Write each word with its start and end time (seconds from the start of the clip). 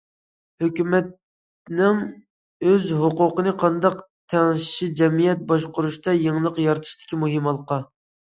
ھۆكۈمەتنىڭ 0.61 1.99
ئۆز 2.69 2.87
ھوقۇقىنى 3.01 3.53
قانداق 3.65 4.01
تەڭشىشى 4.35 4.89
جەمئىيەت 5.03 5.45
باشقۇرۇشتا 5.53 6.17
يېڭىلىق 6.23 6.59
يارىتىشتىكى 6.65 7.23
مۇھىم 7.27 7.53
ھالقا. 7.53 7.81